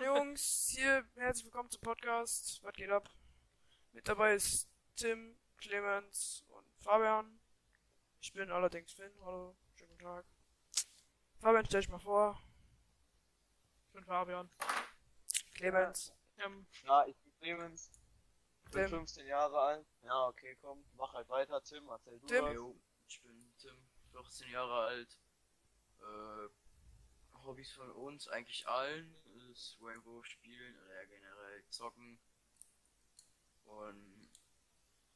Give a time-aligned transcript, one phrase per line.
[0.00, 2.62] Moin Jungs, hier herzlich willkommen zum Podcast.
[2.62, 3.10] Was geht ab?
[3.92, 7.38] Mit dabei ist Tim, Clemens und Fabian.
[8.22, 9.12] Ich bin allerdings Finn.
[9.22, 10.24] Hallo, schönen guten Tag.
[11.40, 12.42] Fabian, stell dich mal vor.
[13.88, 14.50] Ich bin Fabian.
[15.52, 16.14] Clemens.
[16.38, 17.90] Ähm, Ja, ich bin Clemens,
[18.70, 18.88] bin Tim.
[18.88, 19.86] 15 Jahre alt.
[20.00, 22.44] Ja, okay, komm, mach halt weiter, Tim, erzähl du Tim.
[22.46, 22.54] was.
[22.54, 23.76] Jo, ich bin Tim,
[24.12, 25.18] 14 Jahre alt.
[25.98, 26.48] Äh,
[27.44, 29.14] Hobbys von uns, eigentlich allen,
[29.52, 32.20] ist Rainbow spielen oder ja, generell zocken.
[33.64, 34.30] Und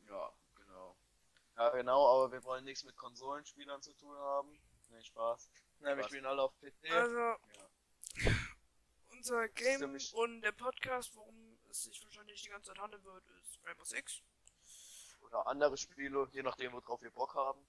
[0.09, 0.97] ja, genau.
[1.57, 4.61] Ja, genau, aber wir wollen nichts mit Konsolenspielern zu tun haben.
[4.91, 5.51] Nee, Spaß.
[5.81, 6.91] Nein, wir spielen alle auf PC.
[6.91, 7.39] Also, Ja.
[9.11, 13.59] unser Game und der Podcast, worum es sich wahrscheinlich die ganze Zeit handeln wird, ist
[13.65, 14.23] Rainbow Six.
[15.23, 17.67] Oder andere Spiele, je nachdem, worauf wir Bock haben.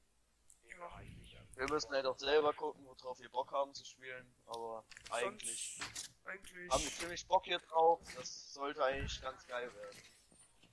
[1.56, 4.30] Wir müssen halt auch selber gucken, worauf wir Bock haben zu spielen.
[4.46, 5.80] Aber eigentlich
[6.26, 6.72] eigentlich.
[6.72, 8.02] haben wir ziemlich Bock hier drauf.
[8.16, 9.98] Das sollte eigentlich ganz geil werden.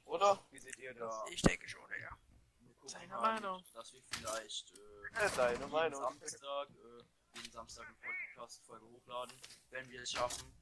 [0.04, 0.44] Oder?
[0.50, 1.22] Wie seht ihr das?
[1.30, 2.16] Ich denke schon, ja.
[3.08, 3.62] Mal, Meinung.
[3.74, 6.00] dass wir vielleicht äh, Ja, deine jeden Meinung.
[6.00, 10.52] Samstag, äh, jeden Samstag eine Podcast-Folge hochladen, wenn wir es schaffen.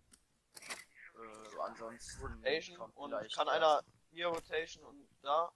[1.14, 5.50] Äh, ansonsten Rotation und kann einer hier Rotation und da?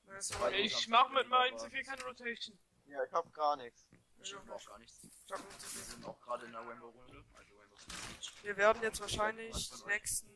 [0.53, 2.59] Ich mach mit meinem CV keine Rotation.
[2.95, 3.89] Ja, ich hab gar nichts.
[4.23, 5.01] Ich hab auch gar nichts.
[5.27, 7.55] zocken zu Wir sind auch gerade in der Rainbow-Runde, also.
[8.43, 10.31] Wir werden jetzt wahrscheinlich die nächsten,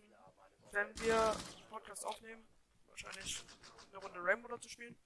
[0.73, 2.45] wenn wir den Podcast aufnehmen,
[2.89, 3.45] wahrscheinlich
[3.91, 5.01] eine Runde Rainbow dazu spielen.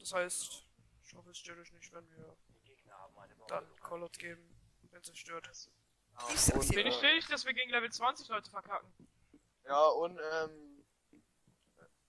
[0.00, 0.64] Das heißt,
[1.04, 2.36] ich hoffe, es stört euch nicht, wenn wir
[3.46, 4.42] dann Callout geben,
[4.90, 5.46] wenn es euch stört.
[5.46, 6.74] Ja, Ich sag's und, dir.
[6.74, 8.92] Bin ich äh, fähig, dass wir gegen Level 20 Leute verkacken?
[9.64, 10.84] Ja, und ähm,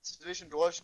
[0.02, 0.82] zwischendurch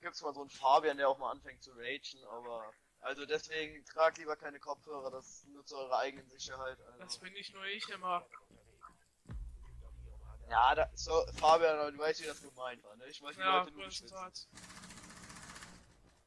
[0.00, 4.18] gibt's mal so einen Fabian, der auch mal anfängt zu ragen, aber also deswegen tragt
[4.18, 6.78] lieber keine Kopfhörer, das nur zu eurer eigenen Sicherheit.
[6.98, 7.20] Das Also.
[7.20, 8.26] bin nicht nur ich immer.
[10.48, 13.06] Ja, da, so, Fabian, du weißt, wie das gemeint war, ne?
[13.08, 14.16] Ich wollte die Ja, Leute nur beschützen.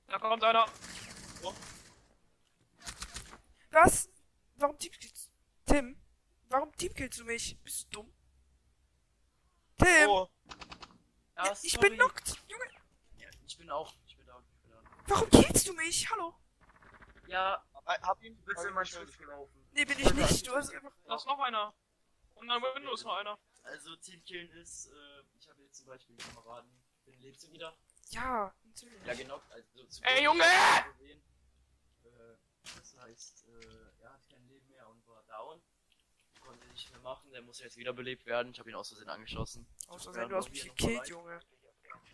[0.07, 0.65] Da kommt einer.
[3.71, 4.09] Was?
[4.55, 5.31] Warum teamkillst
[5.65, 5.95] Tim?
[6.49, 7.58] Warum teamkillst du mich?
[7.63, 8.13] Bist du dumm?
[9.77, 10.09] Tim!
[10.09, 10.27] Oh,
[11.37, 12.37] Ja, Ja, ich bin knockt!
[12.47, 12.65] Junge,
[13.17, 13.93] Ja, ich bin auch.
[14.08, 14.43] Ich bin da.
[14.52, 14.81] Ich bin da.
[15.08, 16.09] warum killst du mich?
[16.09, 16.35] Hallo?
[17.29, 18.35] Ja, hab, ihn.
[18.37, 19.05] du bist hab in ihn mein beschützt.
[19.05, 19.69] Schiff gelaufen.
[19.71, 20.47] Nee, bin ich nicht.
[20.47, 20.91] Du hast einfach.
[21.05, 21.73] Da ist noch einer.
[22.35, 23.37] Und dann Window ist noch einer.
[23.63, 26.71] Also Teamkillen ist, äh, ich habe jetzt zum Beispiel einen Kameraden,
[27.05, 27.77] den lebst du wieder?
[28.09, 29.05] Ja, natürlich.
[29.05, 30.43] Ja genau, also zu Ey, Junge!
[30.93, 31.21] gesehen.
[32.03, 35.61] Äh, das heißt, äh, er hat kein Leben mehr und war down.
[36.39, 38.51] Konnte nicht mehr machen, der muss jetzt wiederbelebt werden.
[38.53, 39.67] Ich habe ihn aus Versehen angeschossen.
[39.87, 41.39] Außerdem, du hast mich gekillt, Junge.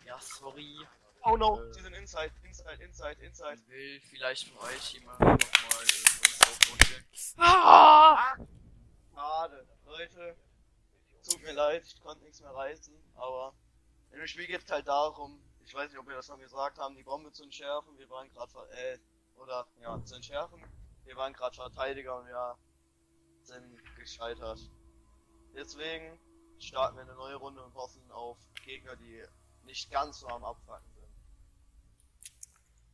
[0.04, 0.86] Ja, sorry.
[1.28, 1.72] Oh no, Äh.
[1.72, 3.54] sie sind inside, inside, inside, inside.
[3.60, 7.04] Ich will vielleicht von euch jemand nochmal äh, vorstellen.
[7.38, 8.36] Ah!
[9.12, 9.66] Schade.
[9.86, 10.36] Leute,
[11.28, 13.54] tut mir leid, ich konnte nichts mehr reißen, aber
[14.12, 16.94] in dem Spiel geht's halt darum, ich weiß nicht, ob wir das schon gesagt haben,
[16.94, 18.98] die Bombe zu entschärfen, wir waren gerade, äh,
[19.36, 20.62] oder, ja, zu entschärfen,
[21.06, 22.56] wir waren gerade Verteidiger und wir
[23.42, 24.60] sind gescheitert.
[25.56, 26.20] Deswegen
[26.60, 29.24] starten wir eine neue Runde und hoffen auf Gegner, die
[29.64, 30.95] nicht ganz so am Abfacken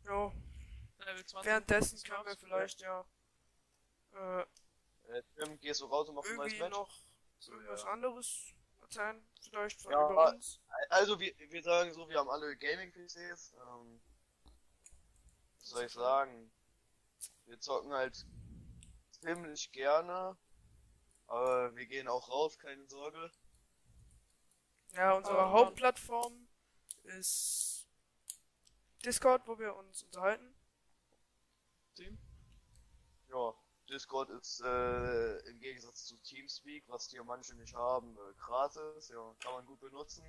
[0.03, 0.11] sind.
[0.11, 0.33] Jo,
[0.99, 1.47] Level 20.
[1.47, 3.05] währenddessen können wir vielleicht ja
[4.13, 4.43] äh,
[5.09, 6.77] Äh, Tim, gehst du raus und machst ein neues irgendwie Match?
[6.77, 6.91] noch
[7.49, 9.27] irgendwas anderes erzählen.
[9.41, 10.61] Vielleicht von Ja, über uns.
[10.91, 13.55] Also, wir, wir sagen so, wir haben alle Gaming-PCs.
[13.55, 14.01] Ähm,
[15.59, 16.53] was soll ich sagen?
[17.47, 18.25] Wir zocken halt
[19.21, 20.37] ziemlich gerne.
[21.27, 23.31] Aber wir gehen auch raus, keine Sorge.
[24.93, 25.51] Ja, unsere Mann.
[25.51, 26.49] Hauptplattform
[27.05, 27.82] ist
[29.05, 30.55] Discord, wo wir uns unterhalten.
[31.95, 32.19] Team.
[33.29, 33.55] Ja,
[33.89, 39.09] Discord ist äh, im Gegensatz zu Teamspeak, was die manche nicht haben, äh, gratis.
[39.09, 40.25] Ja, kann man gut benutzen.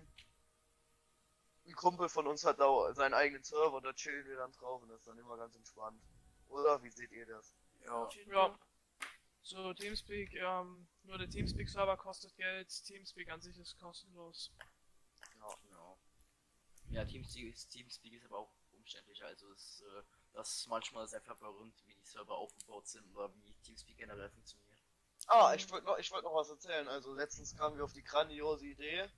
[1.65, 4.89] Ein Kumpel von uns hat da seinen eigenen Server, da chillen wir dann drauf und
[4.89, 6.01] das ist dann immer ganz entspannt.
[6.49, 6.83] Oder?
[6.83, 7.55] Wie seht ihr das?
[7.85, 8.59] Ja, Ja.
[9.45, 12.69] So, Teamspeak, ähm, nur der Teamspeak-Server kostet Geld.
[12.85, 14.51] Teamspeak an sich ist kostenlos.
[15.37, 15.99] Ja, genau.
[16.89, 18.53] Ja, Teamspeak ist, Teamspeak ist aber auch
[18.83, 19.25] umständlicher.
[19.27, 20.03] Also es, äh,
[20.33, 24.69] das ist manchmal sehr verwirrend, wie die Server aufgebaut sind oder wie Teamspeak generell funktioniert.
[25.27, 26.87] Ah, ich wollte noch, ich wollte noch was erzählen.
[26.87, 29.09] Also letztens kamen wir auf die grandiose Idee,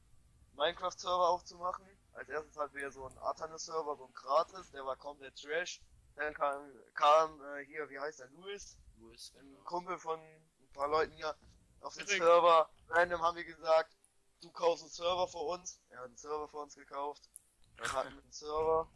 [0.54, 1.86] Minecraft-Server aufzumachen.
[2.14, 5.82] Als erstes hatten wir so einen Artanis-Server, so ein gratis, der war komplett trash.
[6.16, 9.64] Dann kam, kam äh, hier, wie heißt der, Louis, Louis, ein genau.
[9.64, 11.36] Kumpel von ein paar Leuten hier
[11.82, 12.22] auf den Rick.
[12.22, 12.70] Server.
[12.88, 13.98] Random haben wir gesagt,
[14.42, 15.82] du kaufst einen Server für uns.
[15.90, 17.30] Er hat einen Server für uns gekauft.
[17.78, 18.90] Dann hatten wir einen Server.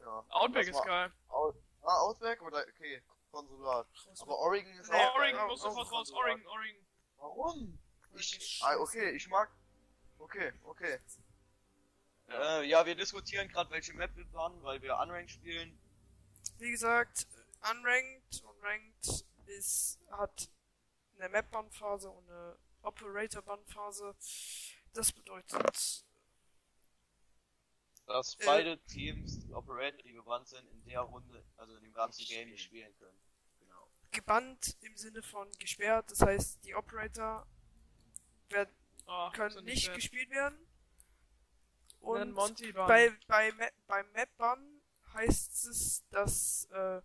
[0.00, 0.24] Ja.
[0.30, 1.12] Outback ist geil.
[1.28, 3.86] Out, ah, Outback oder okay, Konsulat.
[4.20, 5.46] Aber Oregon ist Nee, auch Oregon geil.
[5.48, 6.12] muss sofort raus.
[6.12, 6.86] Oregon, Oregon.
[7.18, 7.78] Warum?
[8.14, 9.50] Ich, ah, okay, ich mag,
[10.18, 10.98] Okay, okay.
[12.28, 15.78] Äh, ja, wir diskutieren gerade, welche Map wir planen, weil wir Unranked spielen.
[16.58, 17.26] Wie gesagt,
[17.70, 20.50] Unranked und Ranked ist, hat
[21.18, 24.14] eine Map-Band-Phase und eine Operator-Band-Phase.
[24.92, 26.04] Das bedeutet,
[28.08, 28.44] Dass Äh.
[28.46, 32.30] beide Teams, die Operator, die gebannt sind, in der Runde, also in dem ganzen Nicht
[32.30, 33.18] Game nicht spielen können.
[33.60, 33.88] Genau.
[34.10, 36.10] gebannt im Sinne von gesperrt.
[36.10, 37.46] Das heißt, die Operator
[38.48, 38.74] werden,
[39.06, 39.94] Oh, können so nicht bad.
[39.96, 40.58] gespielt werden.
[42.00, 43.52] Und Monty bei, bei
[43.86, 44.80] beim Map-Ban
[45.14, 47.02] heißt es, dass äh,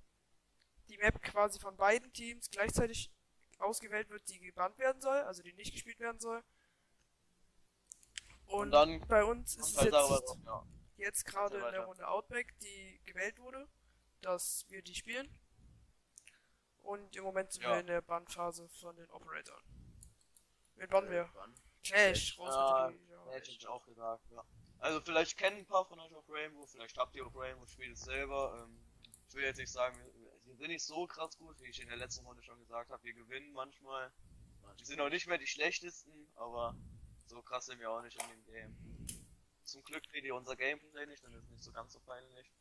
[0.89, 3.09] die Map quasi von beiden Teams gleichzeitig
[3.57, 6.43] ausgewählt wird, die gebannt werden soll, also die nicht gespielt werden soll.
[8.45, 10.67] Und, Und dann bei uns ist es halt jetzt, darüber drauf, ja.
[10.97, 11.85] Jetzt gerade in der.
[11.85, 13.67] Runde Outback, die gewählt wurde,
[14.21, 15.27] dass wir die spielen.
[16.81, 17.71] Und im Moment sind Ja.
[17.71, 19.63] wir in der Bannphase von den Operatoren.
[20.75, 21.29] Wen bannen wir?
[21.33, 21.55] Wann?
[21.83, 23.31] Clash, raus Ja, mit ja.
[23.31, 24.43] Hätte ich auch gesagt, ja.
[24.79, 27.93] Also vielleicht kennen ein paar von euch auch Rainbow, vielleicht habt ihr auch Rainbow, spielt
[27.93, 28.63] es selber.
[28.63, 28.85] Ähm,
[29.29, 31.87] ich will jetzt nicht sagen, wir, wir sind nicht so krass gut, wie ich in
[31.87, 33.03] der letzten Runde schon gesagt habe.
[33.03, 34.11] Wir gewinnen manchmal.
[34.77, 36.75] Wir sind auch nicht mehr die schlechtesten, aber
[37.25, 39.22] so krass sind wir auch nicht in dem Game.
[39.65, 42.51] Zum Glück seht ihr unser Gameplay nicht, dann ist es nicht so ganz so peinlich.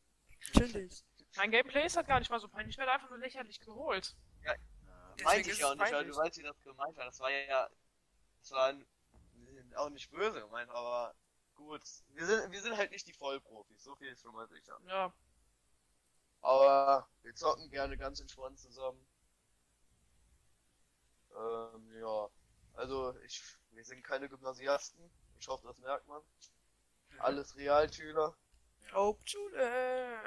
[0.53, 1.03] Chillig.
[1.35, 2.75] Mein Gameplay ist halt gar nicht mal so peinlich.
[2.75, 4.15] Ich werde einfach nur lächerlich geholt.
[4.43, 4.53] Ja,
[5.13, 7.05] Deswegen Meinte ich ja auch nicht, weil du weißt, wie das gemeint war.
[7.05, 7.69] Das war ja,
[8.39, 8.85] das war n-
[9.75, 11.15] auch nicht böse gemeint, aber
[11.55, 11.81] gut.
[12.09, 14.79] Wir sind, wir sind halt nicht die Vollprofis, so viel ist schon mal sicher.
[14.87, 15.13] Ja.
[16.41, 19.05] Aber wir zocken gerne ganz entspannt zusammen.
[21.35, 22.29] Ähm, ja.
[22.73, 23.41] Also, ich,
[23.71, 25.09] wir sind keine Gymnasiasten.
[25.39, 26.21] Ich hoffe, das merkt man.
[27.19, 28.35] Alles Realschüler.
[28.91, 30.19] Hauptschule.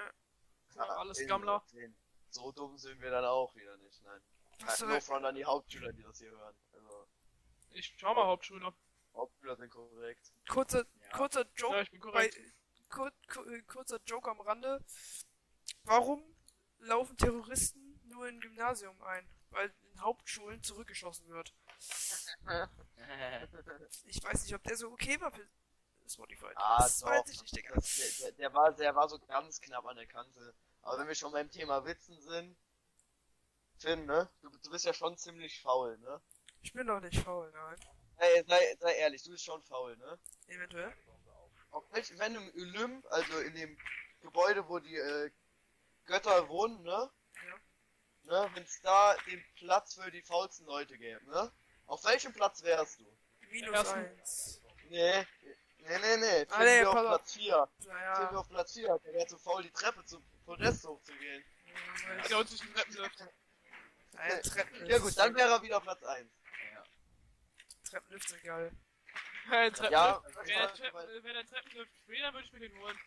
[0.74, 1.64] Ja, alles in- Gammler.
[1.74, 1.96] in-
[2.30, 4.20] So dumm sind wir dann auch wieder nicht, nein.
[4.60, 6.54] Was Ja, no front an die Hauptschüler, die das hier hören.
[6.72, 7.06] Also,
[7.70, 8.72] Ich schau mal Hauptschule.
[9.14, 10.32] Hauptschüler sind korrekt.
[10.48, 11.16] Kurzer, Ja.
[11.16, 12.36] kurzer Ja, Joke ich bin bei, korrekt.
[12.90, 14.82] kur, kur, kurzer Joke am Rande.
[15.84, 16.22] Warum
[16.78, 19.28] laufen Terroristen nur in Gymnasium ein?
[19.50, 21.54] Weil in Hauptschulen zurückgeschossen wird.
[24.04, 25.46] Ich weiß nicht, ob der so okay war für
[26.08, 26.52] Spotify.
[26.54, 27.08] Ah, das doch.
[27.08, 27.74] weiß ich nicht, Digga.
[27.74, 30.54] Der, der, der, war, der war so ganz knapp an der Kante.
[30.82, 32.56] Aber wenn wir schon beim Thema Witzen sind,
[33.78, 34.28] Finn, ne?
[34.40, 36.20] Du, du bist ja schon ziemlich faul, ne?
[36.62, 37.76] Ich bin doch nicht faul, nein.
[38.18, 40.18] Ey, sei, sei ehrlich, du bist schon faul, ne?
[40.46, 40.92] Eventuell.
[41.70, 43.78] Auf welch, wenn im Olymp, also in dem
[44.20, 45.30] Gebäude, wo die äh,
[46.06, 47.10] Götter wohnen, ne?
[48.22, 51.52] Ne, wenn es da den Platz für die faulsten Leute gäbe, ne?
[51.86, 53.18] Auf welchem Platz wärst du?
[53.50, 54.62] Minus eins.
[54.88, 55.24] Nee,
[55.88, 56.46] nee, nee, nee.
[56.50, 56.94] Ah, nee, wir auf.
[57.00, 57.68] Platz 4.
[57.78, 58.30] Finn wir Naja.
[58.30, 58.98] auf Platz 4.
[59.04, 61.44] Der wäre zu faul, die Treppe zum Podest hochzugehen.
[62.18, 63.24] Hat er uns nicht den Treppenlift.
[64.12, 64.86] Naja, Treppen.
[64.86, 66.28] Ja gut, dann wäre er wieder auf Platz 1.
[67.90, 68.72] Treppenlift sind geil.
[69.48, 69.92] Hey, Treppenlift.
[69.92, 72.98] Ja, Wenn der, Treppen, wenn der Treppenlift würde ich mir den holen.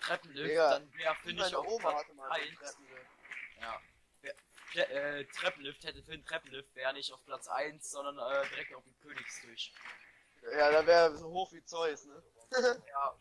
[0.00, 2.58] Treppenlift, Digga, dann wäre finde ich meine auf Oma Platz hatte mal einen 1.
[2.58, 3.06] Treppenlift.
[3.60, 3.80] Ja.
[4.22, 4.34] Wer-
[4.72, 8.74] Tre äh, Treppenlift hätte für einen Treppenlift wäre nicht auf Platz 1, sondern äh, direkt
[8.74, 9.72] auf dem Königstisch.
[10.52, 12.22] Ja, dann wäre er so hoch wie Zeus, ne?
[12.92, 13.16] Ja.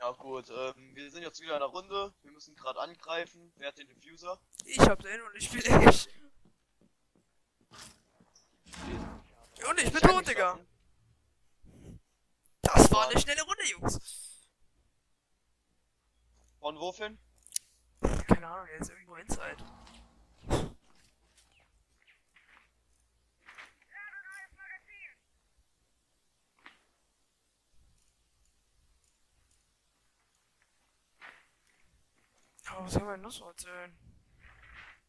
[0.00, 2.14] Ja gut, ähm, wir sind jetzt wieder in der Runde.
[2.22, 3.52] Wir müssen gerade angreifen.
[3.56, 4.40] Wer hat den Diffuser?
[4.64, 6.08] Ich hab den und ich spiele echt.
[9.68, 10.60] Und ich bin tot, Digga.
[12.62, 14.48] Das war eine schnelle Runde, Jungs.
[16.60, 17.16] Von wofür?
[18.28, 19.56] Keine Ahnung, der ist irgendwo inside.
[32.88, 33.94] Was soll man noch so erzählen?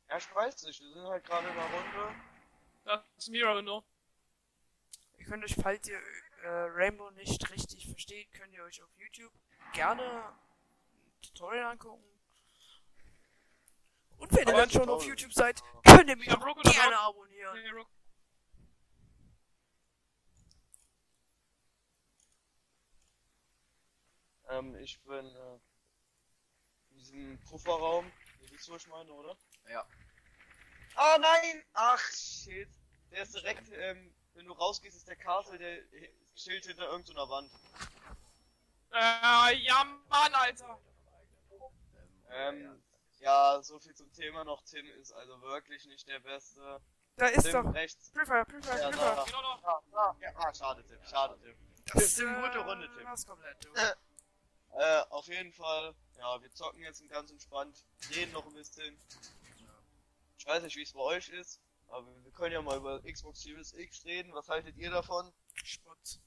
[0.09, 0.81] Ja, ich weiß nicht.
[0.81, 2.15] Wir sind halt gerade in der Runde.
[2.83, 3.85] Das ist Mira nur.
[5.17, 5.97] Ihr könnt euch, falls ihr
[6.43, 9.31] äh, Rainbow nicht richtig versteht, könnt ihr euch auf YouTube
[9.71, 12.03] gerne ein Tutorial angucken.
[14.17, 15.05] Und wenn ihr Aber dann schon auf.
[15.05, 17.05] YouTube seid, könnt ihr mich Ja, auch oder gerne Rock?
[17.15, 17.63] abonnieren.
[17.63, 17.87] Nee, Rook.
[24.49, 25.59] Ähm, ich bin äh,
[26.99, 28.11] in diesem Pufferraum.
[28.41, 29.35] Ihr wisst, wo ich meine, oder?
[29.69, 29.85] Ja.
[30.95, 31.63] Ah nein!
[31.73, 32.69] Ach shit.
[33.11, 37.27] Der ist direkt, ähm, wenn du rausgehst, ist der Castle, der äh, Schild hinter irgendeiner
[37.29, 37.51] Wand.
[38.91, 40.79] Äh, ja, Mann, Alter.
[42.31, 42.81] Ähm,
[43.19, 44.61] ja, so viel zum Thema noch.
[44.63, 46.81] Tim ist also wirklich nicht der Beste.
[47.15, 47.73] Da ist Tim doch.
[47.73, 48.11] rechts.
[48.11, 49.15] Prüfer, Prüfer, Ja, Prüfer.
[49.15, 49.23] da.
[49.23, 49.63] Genau noch.
[49.63, 50.99] Ah, ah, ja, ah, schade, Tim.
[51.05, 51.55] Schade, Tim.
[51.93, 53.05] Das Tim, äh, gute Runde, Tim.
[53.05, 53.69] war's komplett, du.
[54.73, 55.95] Äh, auf jeden Fall.
[56.17, 57.83] Ja, wir zocken jetzt ganz entspannt.
[58.11, 58.97] Reden noch ein bisschen.
[60.37, 61.59] Ich weiß nicht, wie es bei euch ist.
[61.87, 64.33] Aber wir können ja mal über Xbox Series X reden.
[64.33, 65.31] Was haltet ihr davon?
[65.63, 66.19] Schmutz.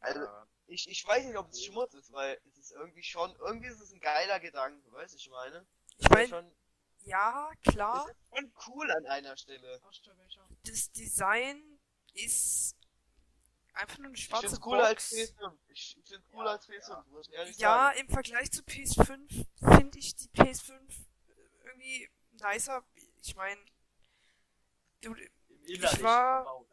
[0.00, 0.20] Also,
[0.66, 3.80] ich, ich weiß nicht, ob es Schmutz ist, weil es ist irgendwie schon, irgendwie ist
[3.80, 5.66] es ein geiler Gedanke, weißt du, ich meine?
[5.96, 6.52] Ich meine, schon,
[7.04, 9.80] ja, es klar, ist schon cool an einer Stelle.
[10.64, 11.80] Das Design
[12.14, 12.76] ist
[13.78, 15.30] einfach nur eine Ich schwarze find's cooler als Box.
[15.32, 15.52] PS5.
[15.68, 17.98] Ich find's cooler als PS5, muss ich ehrlich Ja, sagen.
[18.00, 21.06] im Vergleich zu PS5 finde ich die PS5
[21.64, 22.84] irgendwie nicer.
[23.22, 23.60] Ich meine,
[25.02, 26.66] du, Im Innerlichen war- also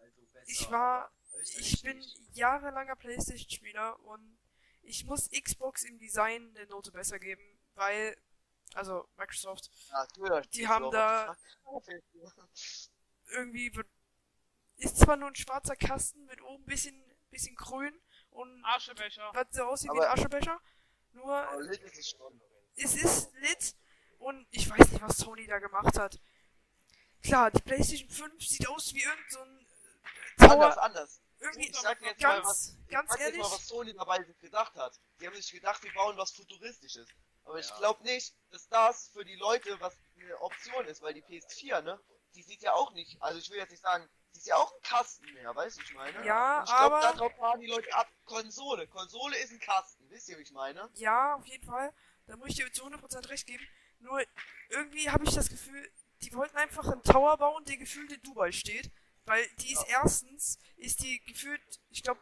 [0.47, 1.11] ich war-
[1.57, 2.01] ich bin
[2.33, 4.37] jahrelanger PlayStation-Spieler und
[4.81, 7.41] ich muss Xbox im Design eine Note besser geben,
[7.75, 8.15] weil,
[8.73, 10.49] also Microsoft, Natürlich.
[10.51, 11.35] die haben da
[13.31, 13.87] irgendwie wird,
[14.77, 17.99] ist zwar nur ein schwarzer Kasten mit oben ein bisschen, bisschen grün
[18.31, 19.31] und Aschebecher.
[19.33, 20.59] was so aussieht wie Aber- ein Aschebecher,
[21.13, 22.41] nur Aber lit ist es schon.
[22.75, 23.75] es ist lit
[24.17, 26.19] und ich weiß nicht, was Sony da gemacht hat.
[27.23, 29.65] Klar, die PlayStation 5 sieht aus wie irgend so ein
[30.39, 30.83] äh, Anders, Tower.
[30.83, 31.21] anders.
[31.39, 32.75] Irgendwie Ich sag dir jetzt mal was.
[32.77, 33.41] ganz, ganz Sag jetzt ehrlich.
[33.43, 34.99] mal, was Sony dabei gedacht hat.
[35.19, 37.07] Die haben sich gedacht, wir bauen was Futuristisches.
[37.43, 37.77] Aber ich Ja.
[37.77, 41.99] glaube nicht, dass das für die Leute was eine Option ist, weil die PS4, ne?
[42.35, 44.81] Die sieht ja auch nicht, also ich will jetzt nicht sagen, ist ja auch ein
[44.81, 46.25] Kasten mehr, weißt du, ich meine?
[46.25, 48.07] Ja, ich glaube, aber- darauf fahren die Leute ab.
[48.25, 48.87] Konsole.
[48.87, 50.89] Konsole ist ein Kasten, wisst ihr, wie ich meine?
[50.95, 51.93] Ja, auf jeden Fall.
[52.27, 53.65] Da muss ich dir zu 100% recht geben.
[53.99, 54.21] Nur
[54.69, 58.51] irgendwie habe ich das Gefühl, die wollten einfach einen Tower bauen, der gefühlt in Dubai
[58.51, 58.91] steht.
[59.25, 62.19] Weil die ist erstens, ist die gefühlt, ich glaube,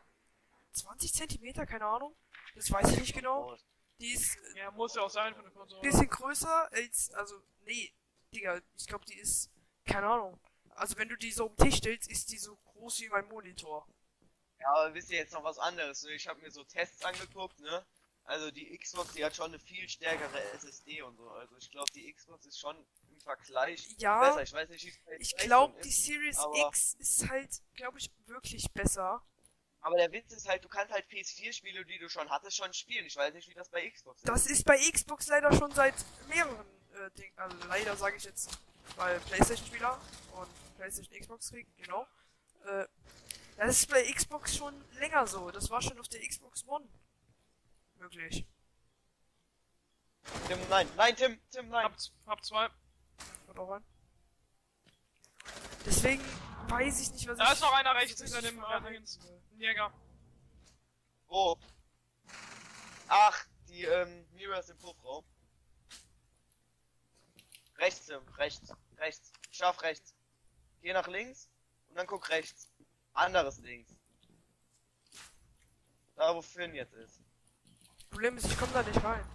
[0.73, 2.15] 20 Zentimeter, keine Ahnung.
[2.55, 3.57] Das weiß ich nicht genau.
[3.99, 5.81] Die ist Ja, muss ja auch sein für eine Konsole.
[5.81, 7.93] bisschen größer als, also, nee,
[8.33, 9.51] Digga, ich glaube, die ist,
[9.85, 10.39] keine Ahnung.
[10.75, 13.27] Also wenn du die so auf den Tisch stellst, ist die so groß wie mein
[13.27, 13.87] Monitor.
[14.59, 16.03] Ja, aber wisst ihr jetzt noch was anderes?
[16.03, 16.13] ne?
[16.13, 17.85] Ich habe mir so Tests angeguckt, ne?
[18.25, 21.29] Also die Xbox, die hat schon eine viel stärkere SSD und so.
[21.31, 22.77] Also ich glaube, die Xbox ist schon
[23.09, 24.43] im Vergleich Ja, besser.
[24.43, 26.39] Ich weiß nicht, wie Ich glaube, die Series
[26.69, 29.21] X ist halt, glaube ich, wirklich besser.
[29.81, 33.05] Aber der Witz ist halt, du kannst halt PS4-Spiele, die du schon hattest, schon spielen.
[33.05, 34.29] Ich weiß nicht, wie das bei Xbox ist.
[34.29, 35.93] Das ist bei Xbox leider schon seit
[36.29, 38.57] mehreren äh, Dingen, also leider sage ich jetzt,
[38.95, 39.99] weil PlayStation-Spieler
[40.39, 42.07] und PlayStation Xbox kriegen, genau.
[42.65, 42.85] Äh,
[43.57, 45.51] das ist bei Xbox schon länger so.
[45.51, 46.87] Das war schon auf der Xbox One
[47.97, 48.45] möglich.
[50.47, 51.83] Tim, nein, nein, Tim, Tim, nein.
[51.85, 51.95] Hab,
[52.27, 52.69] hab zwei.
[53.45, 53.83] Kommt auch rein.
[55.85, 56.23] Deswegen
[56.69, 57.51] weiß ich nicht, was Da ich.
[57.53, 59.01] ist noch einer rechts hinter dem äh,
[59.57, 59.93] Jäger.
[61.27, 61.57] Wo?
[63.07, 65.25] Ach, die, ähm, Mira ist im Puffraum.
[67.77, 69.31] Rechts, Tim, rechts, rechts.
[69.51, 70.12] Scharf rechts.
[70.83, 71.49] Geh nach links
[71.89, 72.69] und dann guck rechts.
[73.13, 73.95] Anderes links.
[76.15, 77.21] Da, wo Finn jetzt ist.
[78.09, 79.25] Problem ist, ich komme da nicht rein.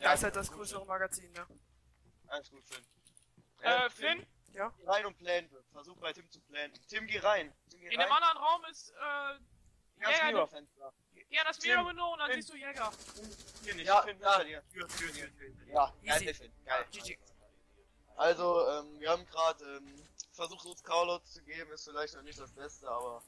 [0.00, 1.46] Da ist halt das größere Magazin, ne?
[2.28, 2.84] Alles gut, Finn.
[3.60, 5.48] Äh, Finn, Geh rein und plan.
[5.70, 6.72] Versuch bei Tim zu planen.
[6.88, 7.52] Tim, geh rein.
[7.70, 8.08] Tim, geh in rein.
[8.08, 8.94] dem anderen Raum ist, äh,
[10.00, 10.92] Ganz Jäger, Mirror-Fenster.
[11.30, 12.42] geh an das Tim, Mirror Window und dann Finn.
[12.42, 12.92] siehst du Jäger.
[13.62, 13.86] Hier nicht.
[13.86, 14.62] Ja, Finn, hinter dir.
[14.72, 15.54] Tür, Tür, Tür, Tür.
[15.68, 16.24] Ja, Easy.
[16.24, 16.52] geil, Finn.
[16.64, 16.86] Geil.
[16.90, 17.18] GG.
[18.22, 21.72] Also, ähm, wir haben gerade ähm, versucht, uns Call-Out zu geben.
[21.72, 23.20] Ist vielleicht noch nicht das Beste, aber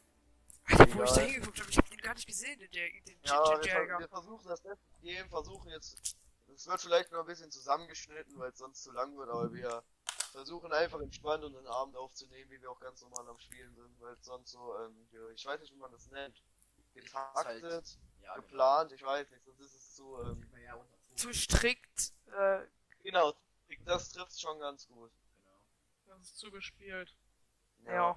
[0.67, 3.61] Alter, wo ich da hingeguckt habe, ich hab den gar nicht gesehen, den, den, Ja,
[3.61, 6.17] wir, wir versuchen das Beste zu geben, versuchen jetzt,
[6.55, 9.83] es wird vielleicht noch ein bisschen zusammengeschnitten, weil es sonst zu lang wird, aber wir
[10.31, 14.15] versuchen einfach entspannt unseren Abend aufzunehmen, wie wir auch ganz normal am Spielen sind, weil
[14.15, 16.41] es sonst so, ähm, ich weiß nicht, wie man das nennt,
[16.95, 20.63] getaktet, Ja, geplant, ich weiß nicht, sonst ist es zu, ähm, Genau.
[20.65, 22.61] Ja, unter Druck, Zu strikt, äh,
[23.03, 23.35] genau,
[23.85, 25.11] das trifft schon ganz gut.
[26.05, 26.19] genau.
[26.19, 27.17] Das ist zugespielt.
[27.85, 28.17] ja.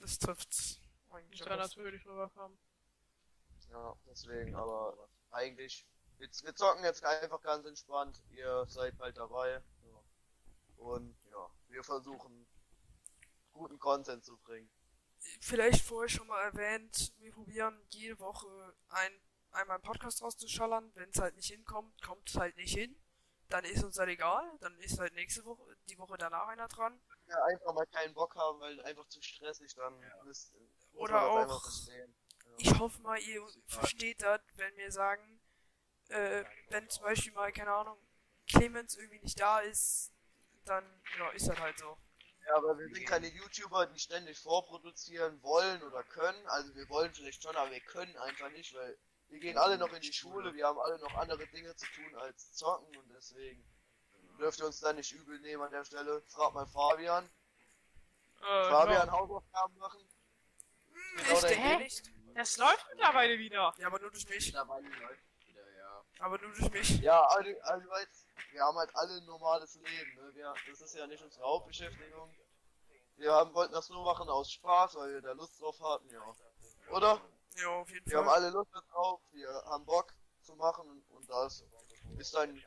[0.00, 1.40] Das trifft's eigentlich.
[1.40, 2.58] Nicht am da natürlich rüberkommen.
[3.70, 5.86] Ja, deswegen, aber eigentlich,
[6.18, 9.62] wir, wir zocken jetzt einfach ganz entspannt, ihr seid bald dabei.
[9.82, 10.02] Ja.
[10.76, 12.46] Und ja, wir versuchen
[13.52, 14.70] guten Content zu bringen.
[15.40, 19.12] Vielleicht vorher schon mal erwähnt, wir probieren jede Woche ein,
[19.50, 20.90] einmal einen Podcast rauszuschallern.
[20.94, 22.96] Wenn es halt nicht hinkommt, kommt es halt nicht hin.
[23.48, 24.44] Dann ist uns halt egal.
[24.60, 27.00] Dann ist halt nächste Woche, die Woche danach einer dran.
[27.28, 31.48] Ja, einfach mal keinen Bock haben, weil einfach zu stressig dann müsst, muss Oder man
[31.48, 32.14] das auch- verstehen.
[32.58, 35.40] Ich hoffe mal, ihr versteht das, wenn wir sagen,
[36.08, 37.98] äh, wenn zum Beispiel mal, keine Ahnung,
[38.48, 40.12] Clemens irgendwie nicht da ist,
[40.64, 40.84] dann,
[41.18, 41.98] ja, ist das halt so.
[42.46, 46.46] Ja, aber wir sind keine YouTuber, die ständig vorproduzieren wollen oder können.
[46.46, 48.96] Also wir wollen vielleicht schon, aber wir können einfach nicht, weil
[49.28, 52.14] wir gehen alle noch in die Schule, wir haben alle noch andere Dinge zu tun
[52.16, 53.64] als zocken und deswegen
[54.38, 56.22] dürft ihr uns da nicht übel nehmen an der Stelle.
[56.28, 57.24] Frag mal Fabian.
[58.40, 59.10] Äh, Fabian.
[59.10, 60.00] Hausaufgaben machen.
[60.92, 62.10] Hm, Genau nicht.
[62.34, 63.74] Das läuft mittlerweile wieder.
[63.78, 64.46] Ja, aber nur durch mich.
[64.46, 66.04] Mittlerweile läuft wieder, ja.
[66.18, 67.00] Aber nur durch mich.
[67.00, 70.14] Ja, also, also weißt, wir haben halt alle ein normales Leben.
[70.16, 70.34] Ne?
[70.34, 72.34] Wir, das ist ja nicht unsere Hauptbeschäftigung.
[73.16, 76.36] Wir haben, wollten das nur machen aus Spaß, weil wir da Lust drauf hatten, ja.
[76.90, 77.20] Oder?
[77.56, 78.34] Ja, auf jeden Wir haben Fall.
[78.34, 81.64] alle Lust drauf, wir haben Bock zu machen und, das
[82.18, 82.64] ist dann, ist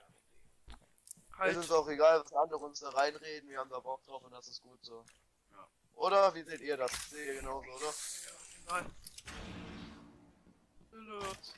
[1.37, 1.57] Halt.
[1.57, 4.47] uns auch egal, was andere uns da reinreden, wir haben da Bock drauf und das
[4.47, 5.05] ist gut so.
[5.51, 5.67] Ja.
[5.93, 6.33] Oder?
[6.35, 6.91] Wie seht ihr das?
[7.09, 7.93] Seht ihr genauso, oder?
[8.67, 8.95] Nein.
[10.91, 11.53] Alert.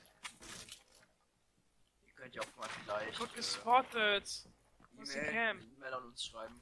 [2.06, 4.24] Ihr könnt ja auch mal vielleicht Gut äh, gespottet.
[4.26, 5.74] Ist die E-Mail?
[5.78, 6.62] E-Mail an uns schreiben,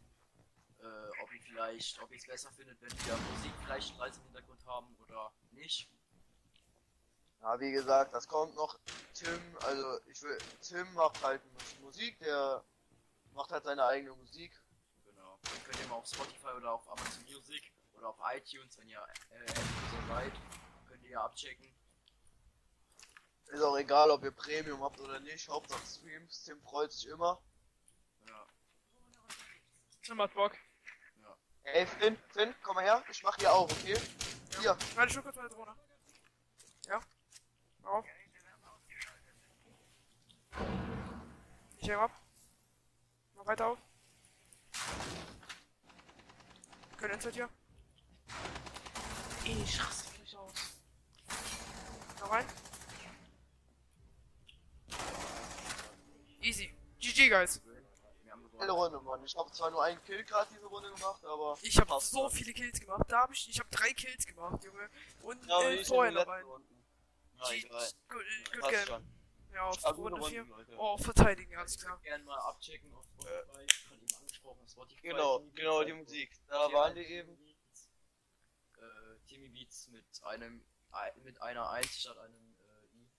[0.79, 4.25] äh, ob ihr vielleicht, ob ihr es besser findet, wenn wir Musik vielleicht leise im
[4.27, 5.89] Hintergrund haben oder nicht.
[7.41, 8.77] Ja, wie gesagt, das kommt noch.
[9.13, 11.41] Tim, also ich will, Tim macht halt
[11.81, 12.63] Musik, der
[13.34, 14.51] macht halt seine eigene Musik.
[15.05, 15.39] Genau.
[15.43, 19.00] Dann könnt ihr mal auf Spotify oder auf Amazon Music oder auf iTunes, wenn ihr
[19.31, 20.34] äh, Apple seid,
[20.88, 21.74] könnt ihr ja abchecken.
[23.48, 25.50] Ist auch egal, ob ihr Premium habt oder nicht.
[25.50, 26.43] Hauptsache Streams.
[26.43, 27.41] Tim freut sich immer.
[28.27, 28.46] Ja.
[30.03, 30.55] Tim hat Bock.
[31.63, 33.03] Ey, Finn, Finn, komm mal her.
[33.10, 33.98] Ich mach hier auf, okay?
[34.60, 34.77] Hier.
[34.96, 35.75] Warte, schon kurz meine Drohne.
[36.88, 37.00] Ja.
[37.83, 38.05] Auf.
[41.77, 42.12] Ich häng ab.
[43.36, 43.79] Mach weiter auf.
[46.98, 47.50] Können Inside hier.
[49.45, 50.53] Ich raste gleich aus.
[52.19, 52.45] Noch rein.
[56.41, 56.74] Easy.
[57.00, 57.62] GG, guys.
[58.24, 58.95] Wir haben Schnelle gewonnen.
[58.95, 59.24] Runde, Mann.
[59.24, 61.57] Ich habe zwar nur einen Kill gerade diese Runde gemacht, aber.
[61.62, 63.03] Ich habe so viele Kills gemacht.
[63.07, 64.89] Da habe ich, ich habe drei Kills gemacht, Junge.
[65.24, 66.45] Und Ja, äh, vorher noch einen.
[67.39, 67.89] Na, egal.
[68.10, 68.86] Good, good Passt game.
[68.88, 69.08] schon.
[69.53, 70.43] Ja, auf Stabile Runde Runden, 4.
[70.46, 70.75] Leute.
[70.77, 72.00] Oh, verteidigen, alles klar.
[72.01, 75.01] gerne mal abchecken auf Spotify, von ihm angesprochen, Spotify.
[75.01, 76.39] Genau, genau, die also Musik.
[76.48, 77.38] Da waren die eben.
[78.77, 83.10] Äh, Timmy Beats mit einem, ei- mit einer 1 statt einem äh, I.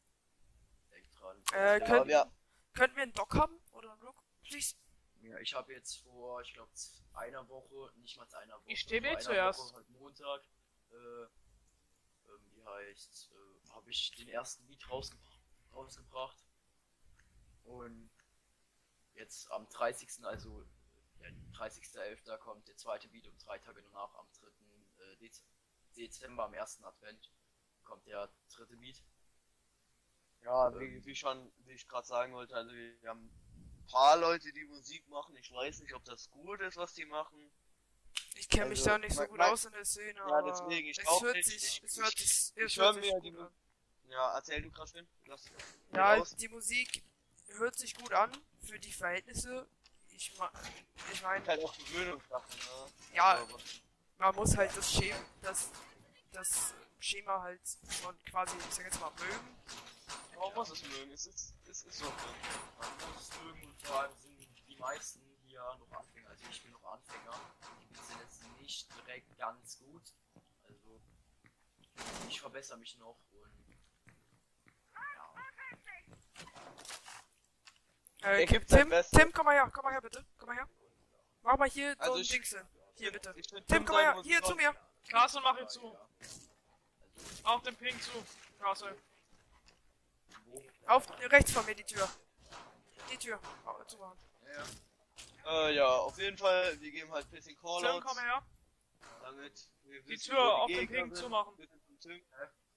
[0.90, 1.42] Denk dran.
[1.52, 2.32] Äh, Ja, können, ja.
[2.74, 3.60] könnten wir einen Doc haben?
[3.72, 4.76] Oder einen Rook, please?
[5.22, 6.70] Ja, ich habe jetzt vor, ich glaube,
[7.12, 8.70] einer Woche, nicht mal einer Woche.
[8.70, 9.60] Ich stehe vor mir zuerst.
[9.60, 10.42] Woche, heute Montag,
[10.90, 15.40] äh, ähm, wie heißt, äh, habe ich den ersten Beat rausgebra
[15.72, 16.36] rausgebracht.
[17.64, 18.10] Und
[19.14, 20.24] jetzt am 30.
[20.24, 20.64] also
[21.20, 22.36] ja, 30.11.
[22.38, 24.46] kommt der zweite Beat und drei Tage danach am 3.
[24.46, 25.44] Äh, Dez
[25.96, 27.32] Dezember, am ersten Advent,
[27.82, 29.02] kommt der dritte Beat.
[30.42, 34.52] Ja, wie, wie schon, wie ich gerade sagen wollte, also wir haben ein paar Leute,
[34.52, 35.36] die Musik machen.
[35.36, 37.50] Ich weiß nicht, ob das gut ist, was die machen.
[38.34, 40.50] Ich kenne mich Also, da nicht so gut mein- aus in der Szene, Ja, aber
[40.50, 41.48] deswegen, ich es hört nicht.
[41.48, 43.50] sich, es hört sich, es ich hört hör sich gut die an.
[44.08, 45.06] Ja, erzähl du gerade schön.
[45.26, 45.44] Lass.
[45.92, 46.34] Ja, raus.
[46.36, 47.02] die Musik
[47.48, 48.30] hört sich gut an
[48.66, 49.68] für die Verhältnisse.
[50.08, 50.50] Ich, ma
[51.12, 52.86] ich meine, halt auch Gewöhnungssache, ne?
[53.14, 53.38] Ja.
[53.38, 53.58] Aber-
[54.18, 55.70] man muss halt das Schema, das,
[56.32, 57.60] das Schema halt
[58.02, 59.56] schon quasi, ich sag jetzt mal, mögen.
[60.36, 62.04] Man muss es mögen, es ist, es ist so.
[62.06, 66.28] Man muss es mögen und vor allem sind die meisten hier noch Anfänger.
[66.30, 67.40] Also ich bin noch Anfänger.
[68.70, 70.14] Ich bin jetzt nicht direkt ganz gut.
[70.62, 71.00] Also
[72.28, 73.50] ich verbessere mich noch und
[78.22, 78.30] ja.
[78.30, 78.64] Äh, Tim.
[78.66, 80.24] Tim, komm mal her, komm mal her, bitte.
[80.38, 80.68] Komm mal her.
[81.42, 82.68] Mach mal hier Also so ein Dings hin.
[82.96, 83.34] Hier, bitte.
[83.66, 84.72] Tim, komm mal her, hier zu mir.
[85.08, 85.92] Castle mach ich zu.
[85.92, 87.50] Ja.
[87.50, 88.12] Auf den Ping zu.
[88.60, 88.96] Castle.
[90.86, 92.08] Auf, rechts von mir die Tür.
[93.10, 93.40] Die Tür.
[93.66, 94.18] Oh, zu machen.
[94.44, 95.66] Ja, ja.
[95.66, 98.44] Äh, ja, auf jeden Fall, wir geben halt ein bisschen Tim, Callouts, komm her.
[99.22, 101.54] Damit wir Die Tür auf den Gegner Ping zumachen.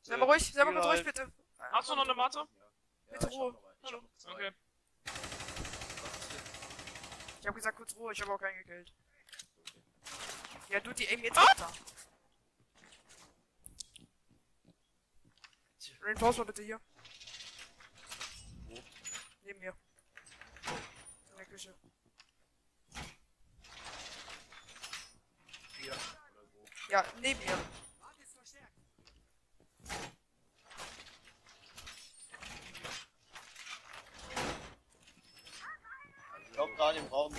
[0.02, 1.32] Sei mal ruhig, sei mal kurz Spiel ruhig, bitte.
[1.72, 2.48] Hast du noch eine Matte?
[3.12, 3.58] Bitte Ruhe.
[3.84, 4.02] Hallo.
[4.26, 4.52] Okay.
[7.40, 8.94] Ich hab gesagt, kurz Ruhe, ich hab auch keinen gekillt.
[10.70, 11.72] Ja, du, die aim jetzt runter.
[16.06, 16.82] Reinforce mal bitte hier.
[18.66, 18.84] Wo?
[19.44, 19.74] Neben mir.
[21.32, 21.74] In der Küche.
[25.78, 26.66] Hier oder wo?
[26.94, 27.58] Ja, neben mir.
[36.46, 37.34] Ich glaube, gerade im Raum.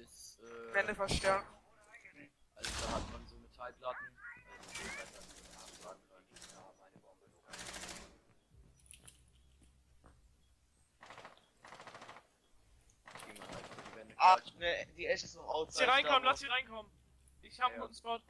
[0.00, 1.46] Ist, äh, Wände verstärken.
[2.54, 4.06] also da hat man so Metallplatten.
[4.06, 7.60] Also, die halt dann so sagen können, ja, meine Bombe ist rein.
[13.26, 15.84] Wie man halt die Wände Ach, ne, die Ash ist noch Lass outside.
[15.84, 16.90] sie reinkommen, lass sie reinkommen.
[17.42, 17.84] Ich hab Ja.
[17.84, 18.20] einen Spot.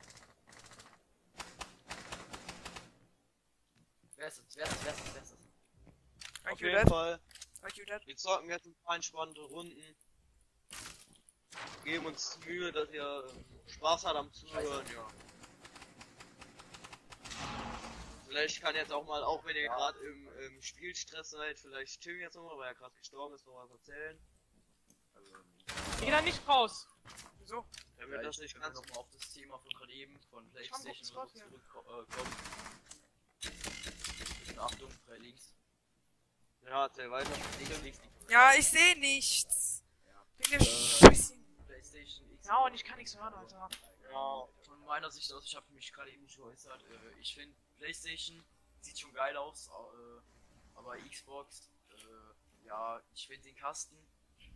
[4.16, 4.56] Wer ist es?
[4.56, 4.84] Wer ist es?
[4.84, 5.14] Wer ist es?
[5.14, 6.44] Wer ist es?
[6.46, 6.88] Auf IQ jeden dead.
[6.88, 7.20] Fall.
[7.68, 8.06] IQ dead.
[8.06, 9.96] Wir zocken jetzt ein paar entspannte Runden.
[11.84, 13.24] Geben uns Mühe, dass ihr
[13.66, 15.06] Spaß habt am Zuhören, ja.
[18.26, 22.18] Vielleicht kann jetzt auch mal, auch wenn ihr gerade im, im Spielstress seid, vielleicht Tim
[22.20, 24.18] jetzt nochmal, weil er gerade gestorben ist, noch was erzählen.
[25.14, 25.32] Also,
[26.00, 26.86] Geh da nicht raus!
[27.38, 27.64] Wieso?
[27.96, 30.18] Wenn wir ja, das ich nicht ganz noch mal auf das Thema von gerade eben
[30.30, 32.36] von PlayStation zurückkommen.
[34.58, 35.54] Achtung, frei links.
[36.62, 37.30] Ja, erzähl weiter.
[37.30, 38.00] Links, links, links.
[38.28, 39.82] Ja, ich sehe nichts.
[40.06, 40.24] Ja.
[40.38, 41.34] Wegen der Äh, Scheiße.
[41.66, 42.46] PlayStation, Xbox.
[42.46, 43.68] Ja, und ich kann nichts hören, Alter.
[44.10, 44.48] Ja.
[44.64, 48.44] Von meiner Sicht aus, ich habe mich gerade eben schon geäußert, äh, ich finde PlayStation
[48.80, 50.20] sieht schon geil aus, äh,
[50.74, 53.96] aber Xbox, äh, ja, ich finde den Kasten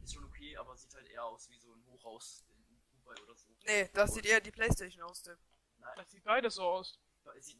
[0.05, 3.35] ist schon okay, aber sieht halt eher aus wie so ein Hochhaus in Dubai oder
[3.37, 3.49] so.
[3.67, 5.37] Nee, das sieht eher die Playstation aus, Tim.
[5.79, 6.99] Nein, Das sieht beides so aus.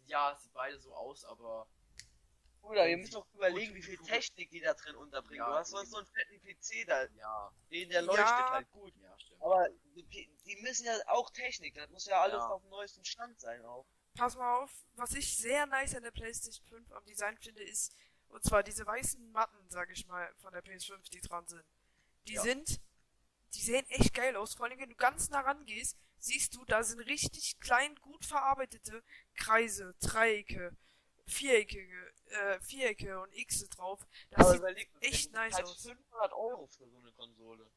[0.07, 1.67] ja, es sieht beide so aus, aber
[2.61, 5.39] Bruder, ihr müsst doch überlegen, wie viel Technik die da drin unterbringen.
[5.45, 8.51] Ja, du hast sonst so einen fetten PC da, ja, den der leuchtet Ja.
[8.53, 8.95] halt gut.
[9.03, 9.43] ja, stimmt.
[9.43, 12.49] Aber die, die müssen ja auch Technik, das muss ja alles Ja.
[12.49, 13.87] auf dem neuesten Stand sein auch.
[14.15, 17.95] Pass mal auf, was ich sehr nice an der PlayStation 5 am Design finde, ist,
[18.29, 21.65] und zwar diese weißen Matten, sag ich mal, von der PS5, die dran sind.
[22.27, 22.43] Die Ja.
[22.43, 22.81] sind,
[23.55, 24.55] die sehen echt geil aus.
[24.55, 29.03] Vor allem, wenn du ganz nah rangehst, siehst du, da sind richtig klein, gut verarbeitete
[29.35, 30.77] Kreise, Dreiecke,
[31.27, 31.79] Vierecke,
[32.27, 34.07] äh, Vierecke und Xe drauf.
[34.31, 35.83] Das Aber sieht, echt nice halt aus.
[35.83, 37.71] 500 Euro für so eine Konsole.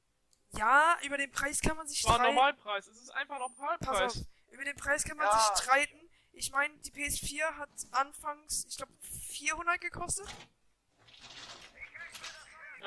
[0.52, 2.36] ja, über den Preis kann man sich Das war streiten.
[2.36, 2.88] Normalpreis.
[2.88, 4.26] Es ist einfach Pass auf, Normalpreis.
[4.50, 5.38] über den Preis kann man Ja.
[5.40, 6.10] sich streiten.
[6.32, 10.28] Ich meine, die PS4 hat anfangs, ich glaube, 400 gekostet.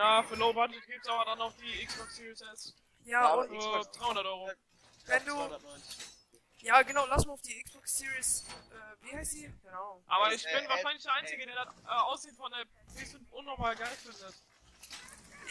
[0.00, 2.74] Ja, für Low Budget gibt's aber dann noch die Xbox Series S.
[3.04, 4.50] Ja, Ja, und Xbox- 300 Euro.
[5.04, 5.98] Wenn du- 290.
[6.60, 8.44] Ja, genau, lass mal auf die Xbox Series.
[8.70, 9.52] Äh, wie heißt die?
[9.62, 10.02] Genau.
[10.06, 12.64] Aber ich äh, bin wahrscheinlich der Einzige, der das äh, Aussehen von der
[12.96, 14.34] PS5 unnormal geil findet.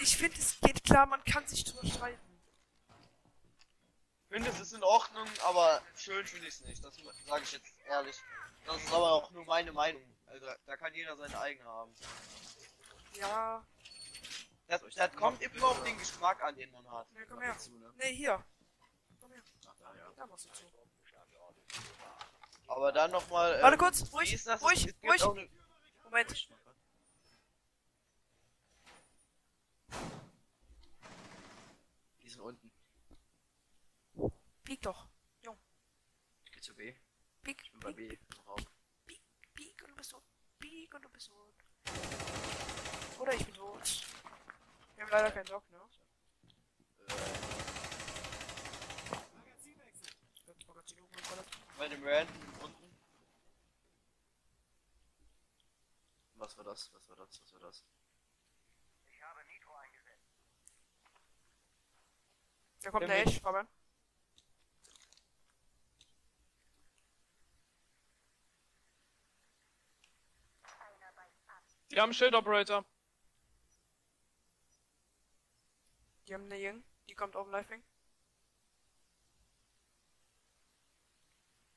[0.02, 2.42] Ich finde, es geht klar, man kann sich drüber streiten.
[4.24, 6.84] Ich finde, es ist in Ordnung, aber schön finde ich es nicht.
[6.84, 6.96] Das
[7.28, 8.18] sage ich jetzt ehrlich.
[8.66, 10.02] Das ist aber auch nur meine Meinung.
[10.26, 11.94] Also da kann jeder seine eigene haben.
[13.16, 13.64] Ja,
[14.70, 17.12] Das, das kommt immer auf den Geschmack an, den man hat.
[17.12, 17.58] ne, komm her.
[17.98, 18.06] Ne?
[18.06, 18.46] Hier.
[19.20, 19.42] Komm her.
[19.68, 20.12] Ach, da, ja.
[20.16, 20.64] Da machst du zu.
[22.68, 23.56] Aber dann nochmal.
[23.56, 24.62] Ähm, Warte kurz, wie ruhig, ist das?
[24.62, 25.24] ruhig, ruhig.
[25.24, 25.50] eine-
[26.04, 26.50] Moment.
[32.22, 32.72] Die sind unten.
[34.64, 35.08] Piek doch.
[36.52, 36.94] Geht zu B.
[37.42, 38.66] Piek, Ich bin bei piek, B im Raum.
[39.54, 40.24] piek und du bist tot.
[40.60, 41.56] Piek und du bist tot.
[43.20, 44.04] Oder ich bin tot.
[45.00, 45.80] Wir haben leider keinen Dock, ne?
[47.08, 47.14] Äh,
[51.78, 53.00] bei dem Random unten.
[56.36, 56.92] was war das?
[56.94, 57.42] Was war das?
[57.42, 57.86] Was war das?
[62.82, 63.70] Da kommt der Edge, Fabian.
[71.90, 72.86] Die haben einen Shield Operator.
[76.30, 77.84] Die haben eine Jung, die kommt auf dem Live-Ping.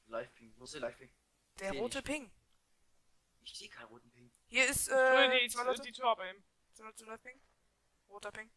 [0.09, 0.53] Live-Ping.
[0.59, 1.11] Wo ist der Live-Ping?
[1.59, 2.07] Der Seh rote nicht.
[2.07, 2.31] Ping.
[3.41, 4.31] Ich sehe keinen roten Ping.
[4.49, 5.81] Hier ist, äh, die, zwei Leute.
[5.81, 6.45] die Tür abheben.
[6.75, 7.41] Zwei Leute Live-Ping.
[8.11, 8.51] Roter Ping.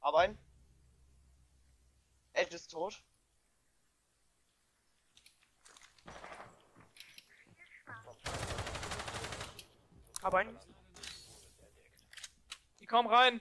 [0.00, 0.38] Aber ein.
[2.34, 3.02] Edge ist tot.
[10.20, 10.60] Aber ein.
[12.80, 13.40] Die kommen rein.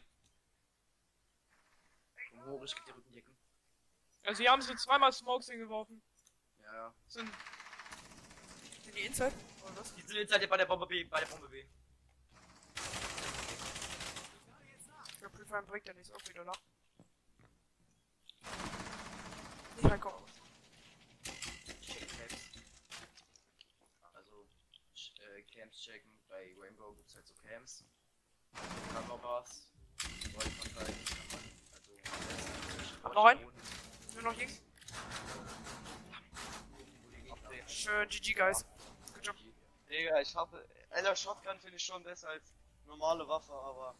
[2.65, 3.35] Ich krieg die Rückendeckung.
[4.25, 6.01] Also sie haben so zweimal Smokes hingeworfen.
[6.61, 6.93] Ja, ja.
[7.07, 7.29] Sind
[8.83, 9.33] Sind die Inside?
[9.63, 9.93] Oder was?
[9.95, 11.03] Die sind halt bei der Bombe B.
[11.05, 11.65] Bei der Bombe B.
[15.21, 16.59] Der Prefire bringt ja nichts auf wieder nach.
[19.77, 20.23] Nicht reinkommen.
[24.13, 24.47] Also,
[25.19, 26.11] äh, Cams checken.
[26.27, 27.85] Bei Rainbow gibt's halt so Cams.
[28.93, 29.69] Coverbars.
[30.33, 31.12] Rollverteilen kann
[33.03, 33.41] Hab noch einen?
[33.41, 33.57] Boden,
[34.13, 34.35] Nur noch
[37.31, 37.67] Abdrehen.
[37.67, 38.65] Schön, GG, guys.
[39.13, 39.35] Good job.
[39.89, 40.67] Digga, ich habe.
[40.89, 42.53] Alter, Shotgun finde ich schon besser als
[42.85, 43.95] normale Waffe, aber.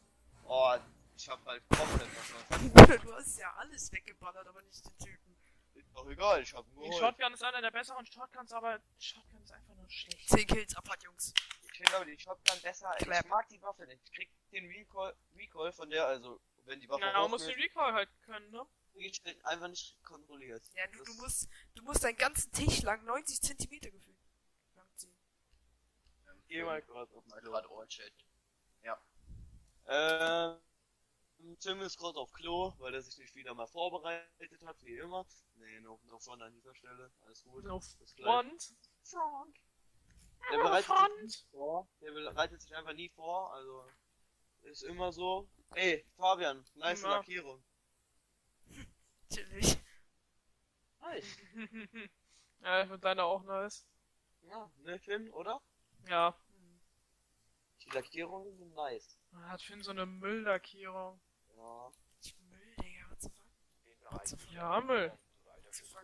[0.46, 0.76] Oh,
[1.16, 3.02] ich hab halt komplett was.
[3.02, 5.36] du hast ja alles weggeballert, aber nicht den Typen.
[5.74, 6.98] Ist doch egal, ich hab ihn die.
[6.98, 10.30] Shotgun ist einer der besseren Shotguns, aber Shotgun ist einfach nur schlecht.
[10.30, 11.34] 10 Kills abhat, Jungs.
[11.72, 12.92] Ich finde aber die Shotgun besser.
[12.98, 13.24] Clap.
[13.24, 14.02] Ich mag die Waffe nicht.
[14.06, 17.60] Ich krieg den Recall, Recall von der, also wenn die Waffe Ja, man muss den
[17.60, 18.66] Recall halt können, ne?
[18.96, 20.64] ich einfach nicht kontrolliert.
[20.76, 24.18] Ja, du, du musst, du musst deinen ganzen Tisch lang 90 Zentimeter gefühlt
[24.76, 25.16] langziehen.
[26.28, 28.14] Ähm, Geh mal grad auf den grad All-Chat.
[29.88, 30.58] Ähm,
[31.60, 35.26] Tim ist gerade auf Klo, weil er sich nicht wieder mal vorbereitet hat, wie immer.
[35.56, 37.12] Nee, noch, noch schon an dieser Stelle.
[37.26, 37.64] Alles gut.
[37.66, 38.26] No Bis gleich.
[38.26, 38.76] front.
[39.04, 39.58] Front.
[40.52, 41.48] Der bereitet sich Front.
[41.52, 41.88] vor.
[42.02, 43.86] Der bereitet sich einfach nie vor, also
[44.64, 45.50] ist immer so.
[45.76, 47.18] Ey, Fabian, nice Ja.
[47.18, 47.64] Lackierung.
[49.32, 49.78] Chillig.
[51.02, 51.38] Nice.
[52.62, 53.88] ja, ich finde deine auch nice.
[54.44, 55.62] Ja, ne Finn, oder?
[56.08, 56.38] Ja.
[57.82, 59.18] Die Lackierungen sind nice.
[59.48, 61.20] Hat Finn so eine Mülllackierung.
[61.58, 61.92] Ja.
[62.22, 63.10] Ich Müll, Digga,
[64.12, 64.52] what the fuck?
[64.52, 65.10] Ja, Müll.
[65.44, 66.04] What the fuck?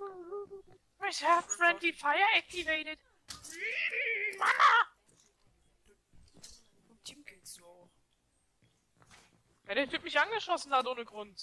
[1.01, 2.99] I have friendly fire activated.
[6.89, 7.89] Und Teamkills du auch.
[9.69, 11.39] Ja, der Typ mich angeschossen hat ohne Grund.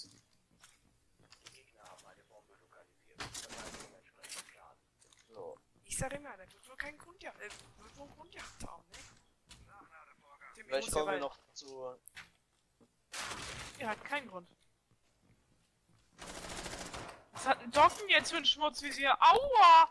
[5.29, 5.57] So.
[5.85, 8.67] Ich sag immer, der wird wohl keinen Grund ja, äh, wird wohl einen Grund gehabt
[8.67, 8.97] haben, ne?
[10.55, 11.97] Vielleicht kommen wir noch zu.
[13.79, 14.49] Er hat keinen Grund.
[17.31, 19.17] Was hat ein Docken jetzt für ein Schmutzvisier?
[19.21, 19.89] Aua!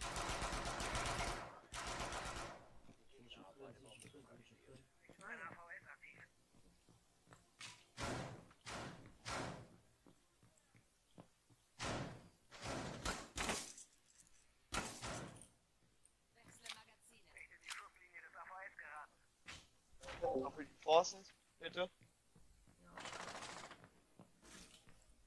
[21.74, 21.90] bitte.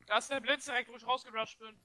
[0.06, 1.78] Da ist der Blitz direkt, wo ich rausgerusht bin.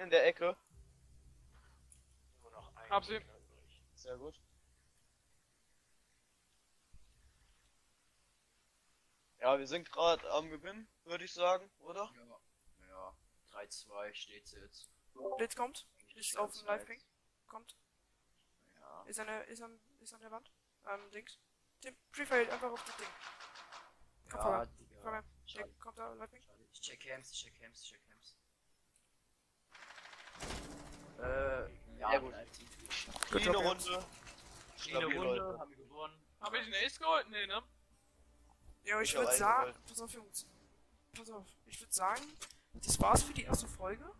[0.00, 0.56] Hinten in der Ecke.
[2.88, 3.20] Hab sie.
[3.94, 4.40] Sehr gut.
[9.40, 12.10] Ja, wir sind gerade am Gewinn, würde ich sagen, oder?
[12.16, 12.40] Ja.
[12.88, 13.14] Ja.
[13.52, 14.88] 3-2 steht's jetzt.
[15.36, 15.86] Blitz kommt.
[16.14, 16.66] Ist auf dem.
[16.66, 17.02] Live-Ping.
[17.46, 17.76] Kommt.
[18.80, 19.02] Ja.
[19.02, 20.50] Ist an der, ist an, ist an der Wand.
[20.86, 21.38] Ähm, Dings.
[21.82, 23.06] Tim, Prefire einfach auf das Ding.
[24.30, 24.66] Komm Ja, vorbei.
[24.78, 25.00] Digga.
[25.02, 25.68] Komm her.
[25.78, 26.42] Kommt da Live-Ping.
[26.72, 28.39] Ich check Camps, ich check Camps, ich check Camps.
[31.18, 32.34] Äh, ja, Sehr gut.
[33.44, 34.04] Job, Runde.
[34.76, 36.20] Schiene Stabil, Runde, haben wir gewonnen.
[36.40, 37.26] Hab ich einen Ace geholt?
[37.30, 37.62] Nee, ne?
[38.84, 40.46] Ja, ich Ich würde sagen, pass auf, Jungs.
[41.14, 41.46] Pass auf.
[41.66, 42.22] Ich würde sagen,
[42.74, 44.10] das war's für die erste Folge.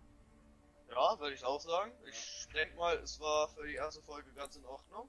[0.91, 1.93] Ja, würde ich auch sagen.
[2.07, 5.09] Ich denke mal, es war für die erste Folge ganz in Ordnung.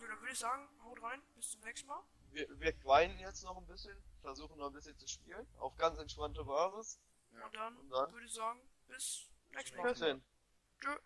[0.00, 1.22] Ja, dann würde ich sagen, haut rein.
[1.36, 2.02] Bis zum nächsten Mal.
[2.32, 5.98] Wir, wir quinen jetzt noch ein bisschen, versuchen noch ein bisschen zu spielen, auf ganz
[5.98, 7.00] entspannte Basis.
[7.32, 7.44] Ja.
[7.44, 8.12] Und dann, Und dann?
[8.12, 9.88] würde ich sagen, bis nächstes Mal.
[9.92, 10.22] Bis hin.
[10.80, 10.96] Tschö.